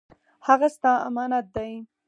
[0.47, 1.71] هغه ستا امانت دی